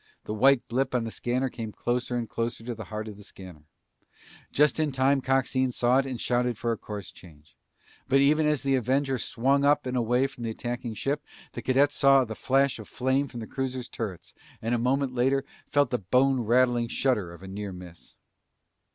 The 0.23 0.33
white 0.33 0.67
blip 0.67 0.95
on 0.95 1.03
the 1.03 1.11
scanner 1.11 1.47
came 1.47 1.71
closer 1.71 2.17
and 2.17 2.27
closer 2.27 2.63
to 2.63 2.73
the 2.73 2.85
heart 2.85 3.07
of 3.07 3.17
the 3.17 3.23
scanner. 3.23 3.65
Just 4.51 4.79
in 4.79 4.91
time 4.91 5.21
Coxine 5.21 5.71
saw 5.71 5.99
it 5.99 6.07
and 6.07 6.19
shouted 6.19 6.57
for 6.57 6.71
a 6.71 6.77
course 6.79 7.11
change. 7.11 7.55
But 8.07 8.19
even 8.19 8.47
as 8.47 8.63
the 8.63 8.73
Avenger 8.73 9.19
swung 9.19 9.63
up 9.63 9.85
and 9.85 9.95
away 9.95 10.25
from 10.25 10.43
the 10.43 10.49
attacking 10.49 10.95
ship, 10.95 11.23
the 11.51 11.61
cadets 11.61 11.93
saw 11.97 12.25
the 12.25 12.33
flash 12.33 12.79
of 12.79 12.89
flame 12.89 13.27
from 13.27 13.41
the 13.41 13.45
cruiser's 13.45 13.89
turrets 13.89 14.33
and 14.59 14.73
a 14.73 14.79
moment 14.79 15.13
later 15.13 15.45
felt 15.69 15.91
the 15.91 15.99
bone 15.99 16.39
rattling 16.39 16.87
shudder 16.87 17.31
of 17.31 17.43
a 17.43 17.47
near 17.47 17.71
miss. 17.71 18.15